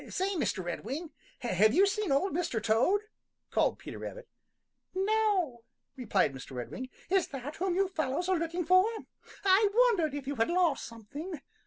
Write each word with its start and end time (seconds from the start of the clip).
"Say, 0.09 0.29
Mr. 0.35 0.63
Redwing, 0.65 1.11
have 1.41 1.75
you 1.75 1.85
seen 1.85 2.11
Old 2.11 2.33
Mr. 2.33 2.59
Toad?" 2.59 3.01
called 3.51 3.77
Peter 3.77 3.99
Rabbit. 3.99 4.27
"No," 4.95 5.61
replied 5.95 6.33
Mr. 6.33 6.55
Redwing. 6.55 6.89
"Is 7.11 7.27
that 7.27 7.57
whom 7.57 7.75
you 7.75 7.87
fellows 7.87 8.27
are 8.27 8.39
looking 8.39 8.65
for? 8.65 8.83
I 9.45 9.69
wondered 9.71 10.15
if 10.15 10.25
you 10.25 10.37
had 10.37 10.49
lost 10.49 10.85
something. 10.85 11.39